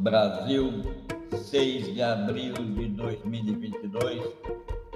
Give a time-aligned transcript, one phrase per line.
[0.00, 0.82] Brasil,
[1.30, 4.22] 6 de abril de 2022.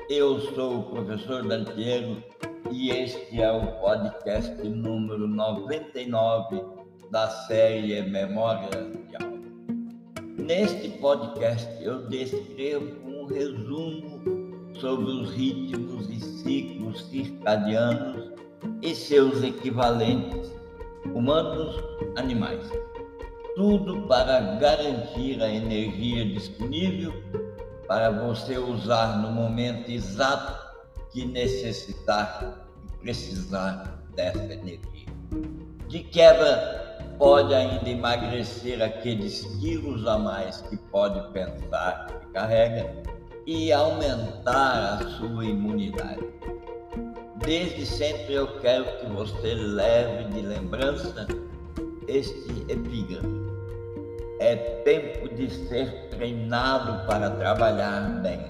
[0.09, 2.25] Eu sou o professor Dantiero
[2.71, 6.59] e este é o podcast número 99
[7.11, 9.43] da série Memória de Aula.
[10.39, 18.33] Neste podcast eu descrevo um resumo sobre os ritmos e ciclos circadianos
[18.81, 20.51] e seus equivalentes,
[21.13, 21.77] humanos,
[22.17, 22.67] animais.
[23.55, 27.13] Tudo para garantir a energia disponível
[27.87, 30.65] para você usar no momento exato
[31.13, 35.07] que necessitar e precisar dessa energia.
[35.87, 42.91] De quebra, pode ainda emagrecer aqueles quilos a mais que pode pensar que carrega
[43.47, 46.27] e aumentar a sua imunidade.
[47.45, 51.27] Desde sempre eu quero que você leve de lembrança
[52.09, 53.44] este epígrafe.
[54.41, 58.41] É tempo de ser treinado para trabalhar bem.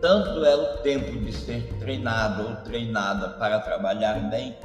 [0.00, 4.56] Tanto é o tempo de ser treinado ou treinada para trabalhar bem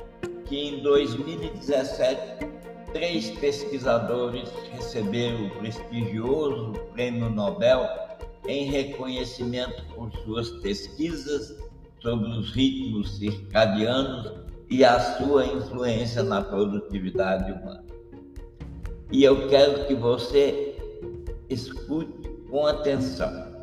[0.45, 2.45] que em 2017
[2.93, 7.85] três pesquisadores receberam o prestigioso Prêmio Nobel
[8.47, 11.57] em reconhecimento por suas pesquisas
[11.99, 14.31] sobre os ritmos circadianos
[14.69, 17.84] e a sua influência na produtividade humana.
[19.11, 20.75] E eu quero que você
[21.49, 23.55] escute com atenção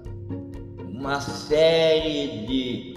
[1.03, 2.95] uma série de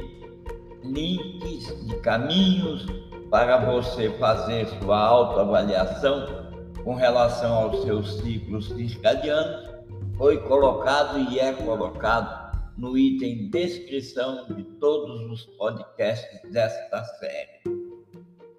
[0.84, 2.86] links, de caminhos
[3.32, 6.46] para você fazer sua autoavaliação
[6.84, 9.70] com relação aos seus ciclos circadianos,
[10.16, 12.46] foi colocado e é colocado
[12.78, 17.75] no item descrição de todos os podcasts desta série.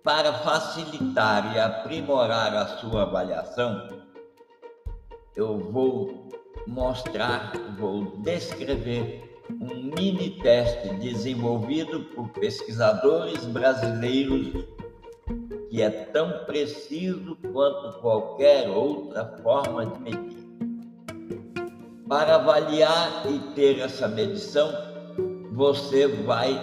[0.07, 3.89] Para facilitar e aprimorar a sua avaliação,
[5.35, 6.29] eu vou
[6.65, 14.65] mostrar, vou descrever um mini teste desenvolvido por pesquisadores brasileiros
[15.71, 20.47] que é tão preciso quanto qualquer outra forma de medir.
[22.09, 24.71] Para avaliar e ter essa medição,
[25.51, 26.63] você vai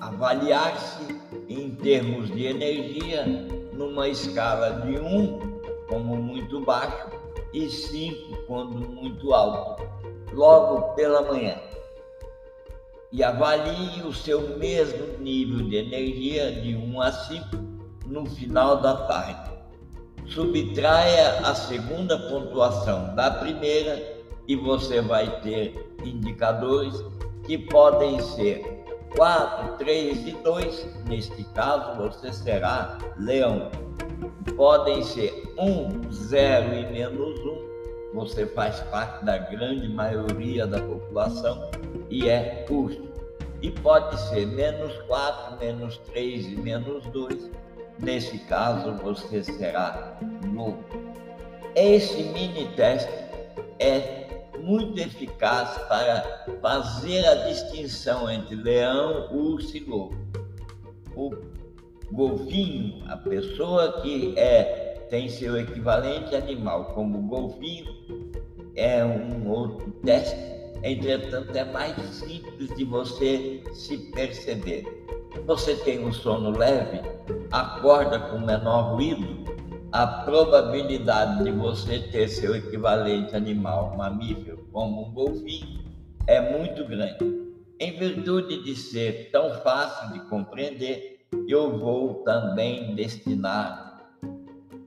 [0.00, 1.11] avaliar-se
[1.52, 3.24] em termos de energia
[3.72, 5.52] numa escala de 1
[5.88, 7.08] como muito baixo
[7.52, 9.82] e 5 quando muito alto,
[10.32, 11.56] logo pela manhã.
[13.10, 17.44] E avalie o seu mesmo nível de energia de 1 a 5
[18.06, 19.52] no final da tarde.
[20.26, 27.04] Subtraia a segunda pontuação da primeira e você vai ter indicadores
[27.44, 28.81] que podem ser
[29.16, 30.86] 4, 3 e 2.
[31.06, 33.70] Neste caso, você será leão.
[34.56, 37.72] Podem ser 1, 0 e menos 1.
[38.14, 41.70] Você faz parte da grande maioria da população
[42.10, 43.10] e é urso.
[43.62, 47.50] E pode ser menos 4, menos 3 e menos 2.
[47.98, 50.18] Nesse caso, você será
[50.52, 50.84] lobo.
[51.74, 53.10] Esse mini teste
[53.78, 54.21] é
[54.62, 60.16] muito eficaz para fazer a distinção entre leão, urso e lobo.
[61.14, 61.30] O
[62.12, 67.92] golfinho, a pessoa que é, tem seu equivalente animal como golfinho,
[68.76, 70.36] é um outro teste,
[70.82, 74.84] entretanto é mais simples de você se perceber.
[75.46, 77.00] Você tem um sono leve,
[77.50, 79.51] acorda com menor ruído,
[79.92, 85.84] a probabilidade de você ter seu equivalente animal mamífero como um golfinho
[86.26, 87.42] é muito grande.
[87.78, 94.00] Em virtude de ser tão fácil de compreender, eu vou também destinar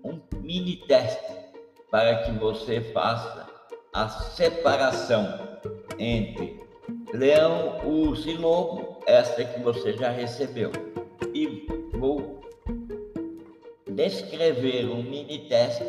[0.04, 1.34] um mini teste
[1.92, 3.46] para que você faça
[3.94, 5.40] a separação
[6.00, 6.60] entre
[7.14, 10.72] leão, urso e lobo, esta que você já recebeu.
[11.34, 12.35] E vou
[13.96, 15.86] descrever um mini teste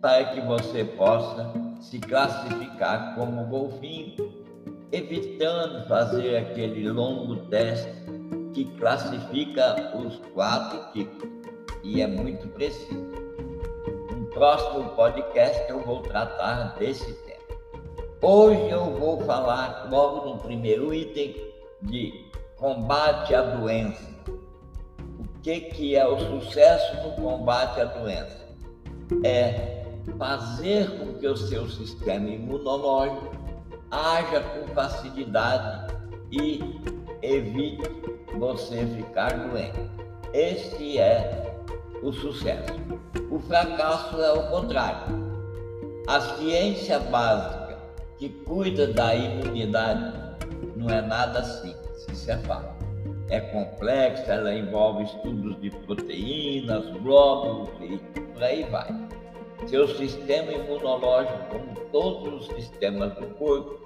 [0.00, 4.14] para que você possa se classificar como golfinho,
[4.92, 7.90] evitando fazer aquele longo teste
[8.54, 11.28] que classifica os quatro tipos
[11.82, 13.10] e é muito preciso.
[14.16, 17.40] No próximo podcast eu vou tratar desse tema.
[18.22, 21.34] Hoje eu vou falar logo no primeiro item
[21.82, 22.12] de
[22.56, 24.10] combate à doença
[25.42, 28.46] que, que é o sucesso no combate à doença?
[29.24, 29.84] É
[30.18, 33.30] fazer com que o seu sistema imunológico
[33.90, 35.94] haja com facilidade
[36.30, 36.60] e
[37.22, 37.90] evite
[38.38, 39.80] você ficar doente.
[40.32, 41.54] Esse é
[42.02, 42.74] o sucesso.
[43.30, 45.18] O fracasso é o contrário.
[46.06, 47.78] A ciência básica
[48.18, 50.12] que cuida da imunidade
[50.76, 52.79] não é nada simples, isso é fato.
[53.30, 57.96] É complexa, ela envolve estudos de proteínas, glóbulos e
[58.32, 58.88] por aí vai.
[59.68, 63.78] Seu sistema imunológico, como todos os sistemas do corpo,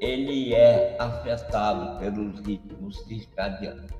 [0.00, 3.90] ele é afetado pelos ritmos circadianos.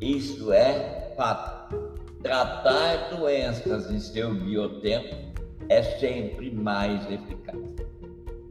[0.00, 1.96] Isso é fato.
[2.22, 5.16] Tratar doenças em seu biotempo
[5.68, 7.75] é sempre mais eficaz.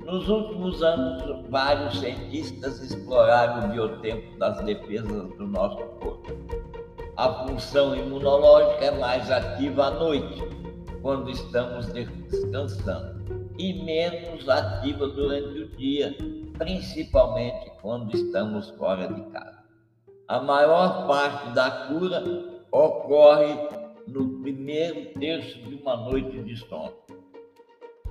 [0.06, 6.31] Nos últimos anos, vários cientistas exploraram o biotempo das defesas do nosso corpo.
[7.18, 10.44] A função imunológica é mais ativa à noite,
[11.02, 16.16] quando estamos descansando, e menos ativa durante o dia,
[16.56, 19.63] principalmente quando estamos fora de casa.
[20.28, 22.24] A maior parte da cura
[22.72, 23.58] ocorre
[24.08, 26.94] no primeiro terço de uma noite de sono,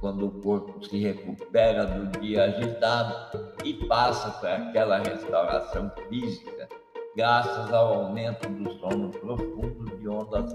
[0.05, 6.69] quando o corpo se recupera do dia agitado e passa por aquela restauração física,
[7.17, 10.55] graças ao aumento do sono profundo de ondas.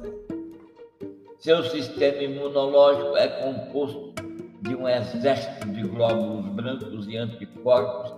[1.39, 4.13] Seu sistema imunológico é composto
[4.61, 8.13] de um exército de glóbulos brancos e anticorpos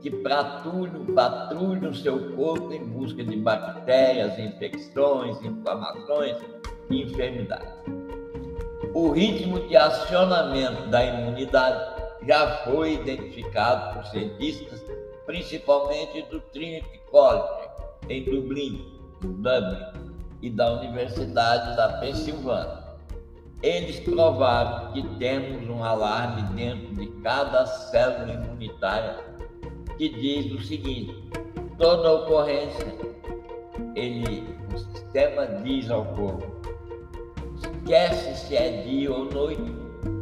[0.00, 6.36] que patrulham, patrulham seu corpo em busca de bactérias, infecções, inflamações
[6.90, 8.05] e enfermidades.
[8.98, 14.82] O ritmo de acionamento da imunidade já foi identificado por cientistas,
[15.26, 17.68] principalmente do Trinity College,
[18.08, 20.08] em Dublin, Dublin,
[20.40, 22.84] e da Universidade da Pensilvânia.
[23.62, 29.18] Eles provaram que temos um alarme dentro de cada célula imunitária
[29.98, 31.22] que diz o seguinte:
[31.76, 32.96] toda ocorrência,
[33.94, 36.65] ele, o sistema diz ao corpo,
[37.86, 39.72] esquece se é dia ou noite,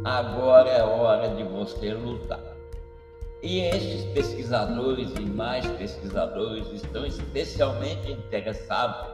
[0.03, 2.39] agora é hora de você lutar.
[3.41, 9.07] E esses pesquisadores e mais pesquisadores estão especialmente interessados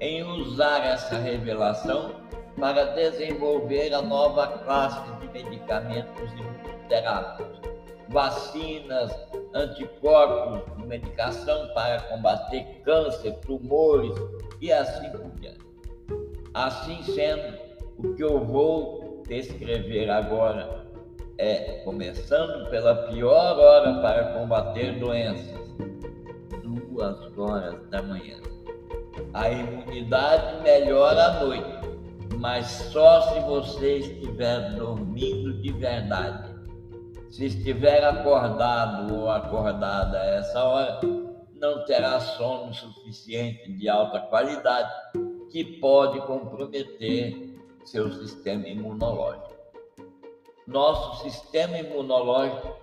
[0.00, 2.16] em usar essa revelação
[2.60, 7.58] para desenvolver a nova classe de medicamentos imunoterápicos,
[8.10, 9.12] vacinas,
[9.54, 14.14] anticorpos, medicação para combater câncer, tumores
[14.60, 15.64] e assim por diante.
[16.52, 17.63] Assim sendo,
[17.98, 20.86] o que eu vou descrever agora
[21.38, 25.60] é começando pela pior hora para combater doenças,
[26.62, 28.36] duas horas da manhã.
[29.32, 31.78] A imunidade melhora à noite,
[32.38, 36.54] mas só se você estiver dormindo de verdade
[37.34, 41.00] se estiver acordado ou acordada a essa hora,
[41.56, 44.92] não terá sono suficiente de alta qualidade
[45.50, 47.53] que pode comprometer
[47.84, 49.54] seu sistema imunológico.
[50.66, 52.74] Nosso sistema imunológico,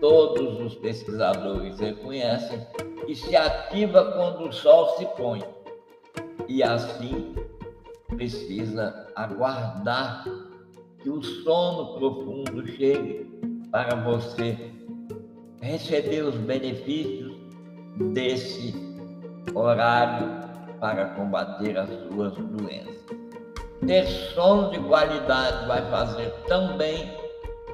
[0.00, 2.66] todos os pesquisadores reconhecem,
[3.06, 5.42] que se ativa quando o sol se põe.
[6.48, 7.34] E assim
[8.08, 10.24] precisa aguardar
[11.00, 13.24] que o sono profundo chegue
[13.70, 14.72] para você
[15.60, 17.36] receber os benefícios
[18.12, 18.74] desse
[19.54, 20.26] horário
[20.80, 23.27] para combater as suas doenças.
[23.86, 27.16] Ter sono de qualidade vai fazer tão bem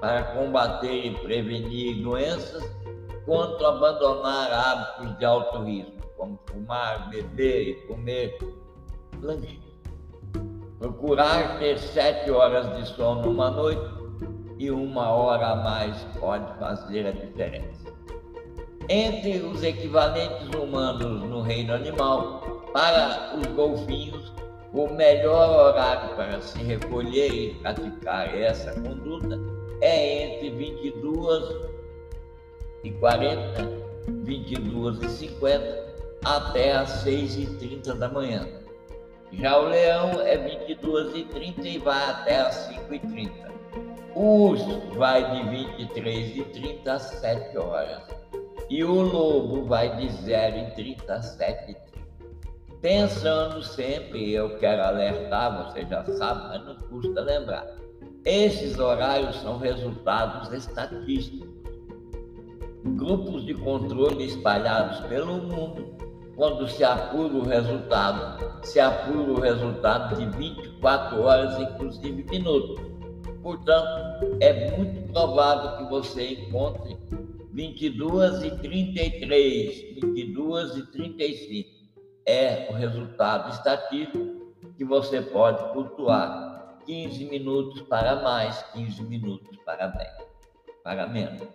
[0.01, 2.63] para combater e prevenir doenças,
[3.25, 8.39] quanto abandonar hábitos de alto risco, como fumar, beber e comer
[9.23, 9.61] lanche.
[10.79, 13.91] Procurar ter sete horas de sono uma noite
[14.59, 17.93] e uma hora a mais pode fazer a diferença.
[18.89, 22.43] Entre os equivalentes humanos no reino animal,
[22.75, 24.31] para os golfinhos,
[24.75, 29.39] o melhor horário para se recolher e praticar essa conduta
[29.81, 31.71] é entre 22
[32.83, 33.71] e 40,
[34.25, 35.85] 22 e 50
[36.25, 38.49] até às 6 e 30 da manhã.
[39.33, 43.55] Já o leão é 22 e 30 e vai até às 5 e 30.
[44.17, 48.03] O urso vai de 23 e 30 a 7 horas.
[48.69, 51.94] E o lobo vai de 0 e 30 a 7 e 30.
[52.85, 57.67] Pensando sempre, eu quero alertar, você já sabe, mas não custa lembrar.
[58.27, 61.49] Esses horários são resultados estatísticos.
[62.85, 65.97] Grupos de controle espalhados pelo mundo,
[66.37, 72.79] quando se apura o resultado, se apura o resultado de 24 horas, inclusive minutos
[73.43, 76.99] Portanto, é muito provável que você encontre
[77.51, 81.84] 22 e 33, 22 e 35.
[82.27, 89.89] É o resultado estatístico que você pode flutuar 15 minutos para mais, 15 minutos para
[89.89, 90.09] bem,
[90.83, 91.47] para menos.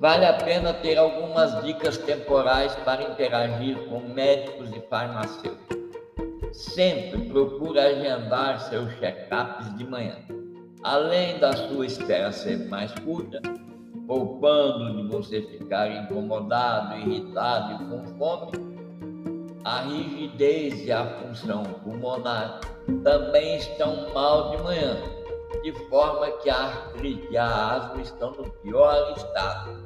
[0.00, 5.78] Vale a pena ter algumas dicas temporais para interagir com médicos e farmacêuticos.
[6.52, 10.16] Sempre procure agendar seus check-ups de manhã.
[10.82, 13.40] Além da sua espera ser mais curta,
[14.06, 18.73] poupando de você ficar incomodado, irritado e com fome,
[19.64, 22.60] a rigidez e a função pulmonar
[23.02, 24.96] também estão mal de manhã,
[25.62, 29.84] de forma que a artrite e a asma estão no pior estado.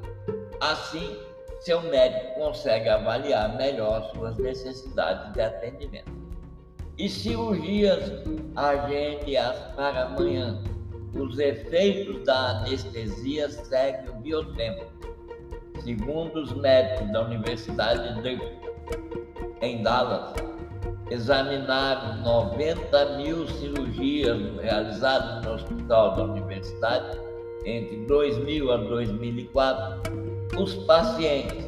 [0.61, 1.17] Assim,
[1.61, 6.13] seu médico consegue avaliar melhor suas necessidades de atendimento.
[6.97, 8.11] E cirurgias,
[8.57, 10.61] agende-as para amanhã
[11.15, 14.87] os efeitos da anestesia seguem o biotempo.
[15.85, 18.21] Segundo os médicos da Universidade de
[19.61, 20.35] em Dallas,
[21.11, 27.19] examinaram 90 mil cirurgias realizadas no hospital da universidade
[27.65, 30.13] entre 2000 a 2004.
[30.59, 31.67] Os pacientes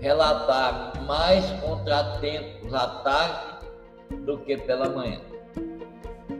[0.00, 3.66] relataram mais contratempos à tarde
[4.24, 5.20] do que pela manhã.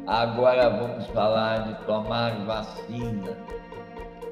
[0.06, 3.36] Agora vamos falar de tomar vacina.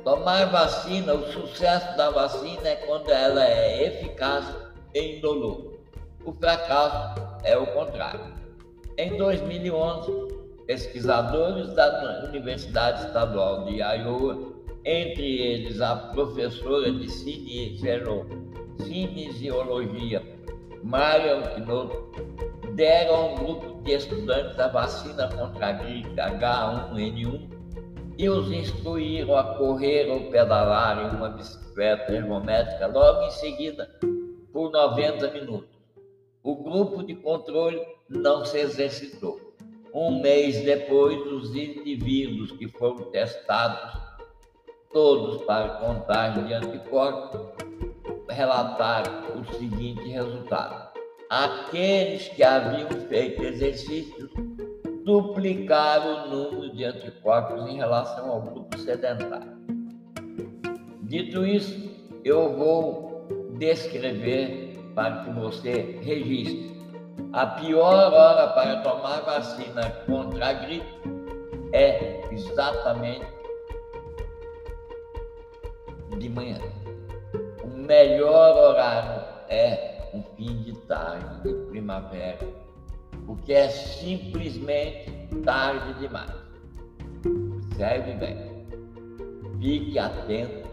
[0.04, 4.44] Tomar vacina, o sucesso da vacina é quando ela é eficaz
[4.92, 5.73] e indolor.
[6.24, 8.32] O fracasso é o contrário.
[8.96, 10.10] Em 2011,
[10.66, 14.54] pesquisadores da Universidade Estadual de Iowa,
[14.86, 17.10] entre eles a professora de
[18.78, 20.22] cinesiologia
[20.82, 21.94] Marion Knott,
[22.74, 27.50] deram a um grupo de estudantes a vacina contra a gripe H1N1
[28.16, 33.90] e os instruíram a correr ou pedalar em uma bicicleta ergométrica logo em seguida
[34.52, 35.73] por 90 minutos.
[36.44, 39.40] O grupo de controle não se exercitou.
[39.92, 44.00] Um mês depois, os indivíduos que foram testados,
[44.92, 47.40] todos para contagem de anticorpos,
[48.28, 50.94] relataram o seguinte resultado
[51.34, 54.30] aqueles que haviam feito exercícios
[55.04, 59.52] duplicaram o número de anticorpos em relação ao grupo sedentário.
[61.02, 61.90] Dito isso,
[62.24, 63.26] eu vou
[63.58, 66.74] descrever para que você registre.
[67.32, 70.86] A pior hora para tomar vacina contra a gripe
[71.72, 73.26] é exatamente
[76.18, 76.58] de manhã.
[77.62, 82.38] O melhor horário é um fim de tarde, de primavera,
[83.26, 85.10] porque é simplesmente
[85.44, 86.30] tarde demais.
[87.26, 88.54] Observe bem.
[89.60, 90.68] Fique atento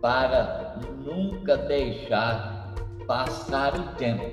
[0.00, 2.57] para nunca deixar
[3.08, 4.24] passar o tempo.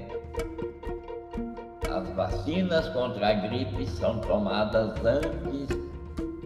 [1.90, 5.76] As vacinas contra a gripe são tomadas antes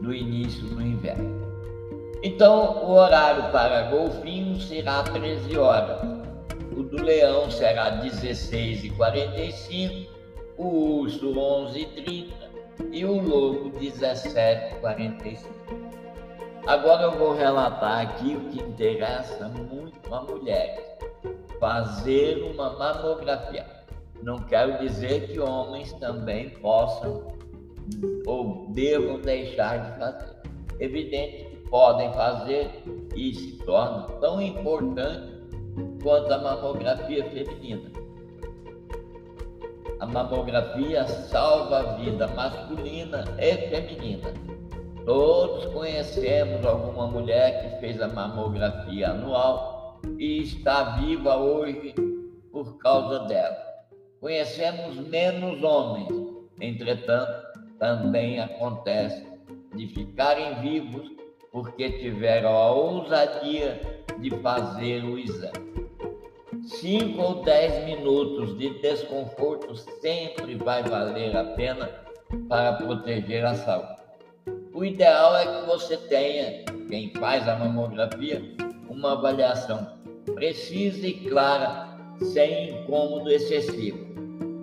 [0.02, 1.38] do início do inverno.
[2.24, 6.20] Então, o horário para golfinho será 13 horas
[6.80, 10.08] o do leão será 16h45,
[10.58, 12.32] o urso 11h30
[12.92, 15.40] e o lobo 17h45.
[16.68, 20.86] Agora eu vou relatar aqui o que interessa muito a mulheres:
[21.60, 23.66] fazer uma mamografia.
[24.24, 27.28] Não quero dizer que homens também possam
[28.26, 30.36] ou devam deixar de fazer.
[30.80, 32.84] Evidente que podem fazer
[33.16, 35.40] e se torna tão importante
[36.02, 37.90] quanto a mamografia feminina.
[40.00, 44.34] A mamografia salva a vida masculina e feminina.
[45.06, 49.79] Todos conhecemos alguma mulher que fez a mamografia anual
[50.18, 51.94] e está viva hoje
[52.52, 53.58] por causa dela.
[54.20, 56.10] Conhecemos menos homens,
[56.60, 57.48] entretanto,
[57.80, 59.26] também acontece
[59.76, 61.10] de ficarem vivos
[61.52, 63.80] porque tiveram a ousadia
[64.20, 65.70] de fazer o exame.
[66.66, 71.90] 5 ou 10 minutos de desconforto sempre vai valer a pena
[72.48, 74.00] para proteger a saúde.
[74.74, 78.42] O ideal é que você tenha, quem faz a mamografia,
[79.00, 79.88] uma avaliação
[80.36, 83.98] precisa e clara, sem incômodo excessivo,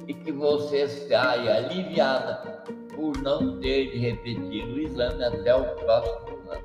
[0.07, 2.63] e que você saia aliviada
[2.95, 6.65] por não ter de repetir o exame até o próximo ano.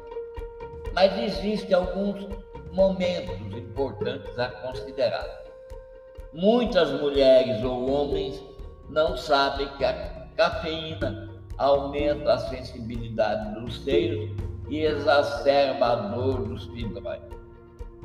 [0.94, 2.28] Mas existem alguns
[2.74, 5.42] momentos importantes a considerar.
[6.34, 8.44] Muitas mulheres ou homens
[8.90, 14.30] não sabem que a cafeína aumenta a sensibilidade dos seios
[14.70, 17.41] e exacerba a dor dos fibroides.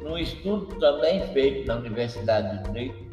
[0.00, 3.08] Num estudo também feito na Universidade de Drake,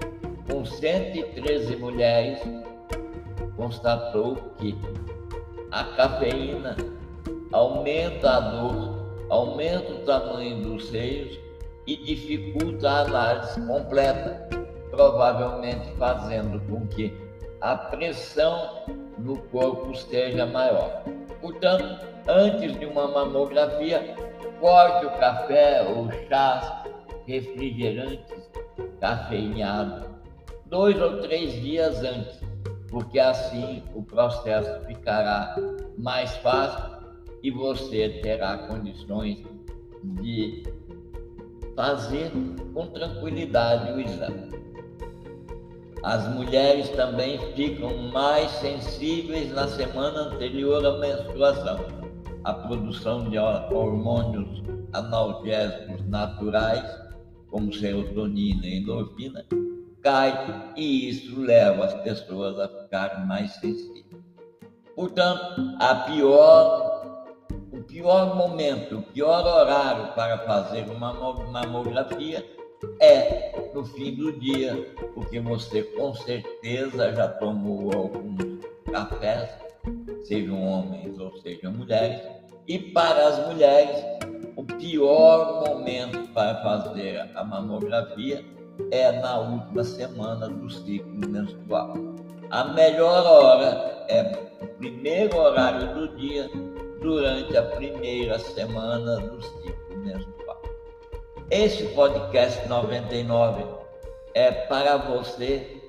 [0.50, 2.40] com 113 mulheres,
[3.56, 4.78] constatou que
[5.72, 6.76] a cafeína
[7.52, 11.40] aumenta a dor, aumenta o tamanho dos seios
[11.88, 14.48] e dificulta a análise completa,
[14.92, 17.14] provavelmente fazendo com que
[17.62, 18.84] a pressão
[19.18, 21.04] no corpo esteja maior.
[21.42, 24.16] Portanto, antes de uma mamografia,
[24.64, 26.72] corte o café ou chás,
[27.28, 28.50] refrigerantes,
[28.98, 30.08] cafeinados,
[30.68, 32.40] dois ou três dias antes,
[32.90, 35.54] porque assim o processo ficará
[35.98, 36.96] mais fácil
[37.44, 39.44] e você terá condições
[40.22, 40.64] de
[41.76, 42.32] fazer
[42.74, 44.50] com tranquilidade o exame.
[46.04, 52.03] As mulheres também ficam mais sensíveis na semana anterior à menstruação.
[52.44, 56.84] A produção de hormônios analgésicos naturais,
[57.50, 59.46] como serotonina e endorfina,
[60.02, 64.06] cai e isso leva as pessoas a ficarem mais sensíveis.
[64.96, 66.94] Portanto, a pior
[67.94, 72.44] pior momento, o pior horário para fazer uma mamografia
[73.00, 78.60] é no fim do dia, porque você com certeza já tomou alguns
[78.92, 79.48] cafés,
[80.24, 82.22] sejam homens ou sejam mulheres,
[82.68, 84.04] e para as mulheres,
[84.56, 88.44] o pior momento para fazer a mamografia
[88.92, 91.94] é na última semana do ciclo menstrual.
[92.50, 94.22] A melhor hora é
[94.62, 96.50] o primeiro horário do dia
[97.02, 100.62] durante a primeira semana do ciclo menstrual.
[101.52, 103.64] Esse podcast 99
[104.34, 105.82] é para você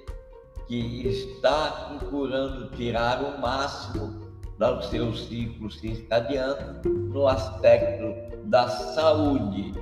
[0.66, 4.23] que está procurando tirar o máximo
[4.72, 9.72] do seu ciclo circadiano no aspecto da saúde.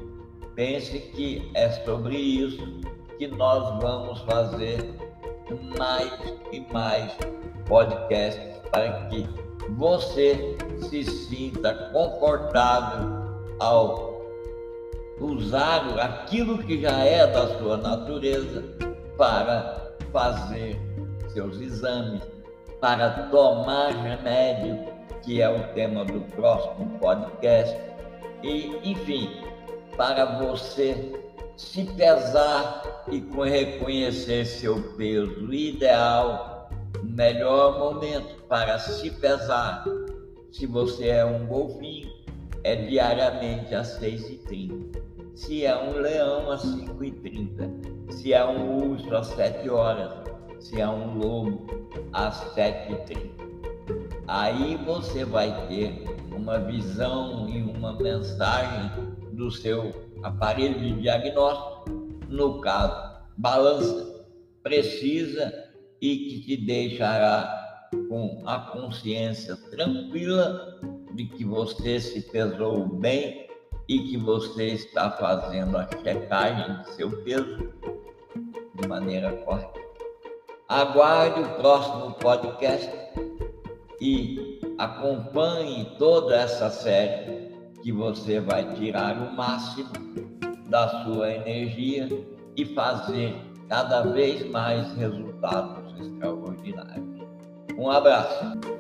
[0.55, 2.81] Pense que é sobre isso
[3.19, 4.95] que nós vamos fazer
[5.79, 6.13] mais
[6.53, 7.13] e mais
[7.67, 9.27] podcasts para que
[9.71, 10.57] você
[10.89, 13.09] se sinta confortável
[13.61, 14.13] ao
[15.21, 18.65] usar aquilo que já é da sua natureza
[19.17, 20.81] para fazer
[21.29, 22.23] seus exames,
[22.83, 24.85] para tomar remédio,
[25.23, 27.79] que é o tema do próximo podcast,
[28.43, 29.31] e, enfim,
[29.97, 31.13] para você
[31.57, 36.69] se pesar e reconhecer seu peso ideal
[37.05, 39.85] melhor momento para se pesar,
[40.51, 42.11] se você é um golfinho,
[42.65, 45.01] é diariamente às 6h30.
[45.35, 48.13] Se é um leão, às 5h30.
[48.13, 50.32] Se é um urso, às 7 horas.
[50.63, 51.67] Se é um lobo,
[52.13, 53.31] às 7h30.
[54.29, 58.91] Aí você vai ter uma visão e uma mensagem
[59.33, 59.91] do seu
[60.23, 61.91] aparelho de diagnóstico,
[62.29, 64.25] no caso, balança,
[64.63, 65.53] precisa
[66.01, 70.81] e que te deixará com a consciência tranquila
[71.15, 73.49] de que você se pesou bem
[73.89, 77.69] e que você está fazendo a checagem de seu peso
[78.81, 79.72] de maneira correta.
[80.73, 82.91] Aguarde o próximo podcast
[84.01, 89.91] e acompanhe toda essa série que você vai tirar o máximo
[90.71, 92.09] da sua energia
[92.57, 93.37] e fazer
[93.69, 97.21] cada vez mais resultados extraordinários.
[97.77, 98.72] Um abraço.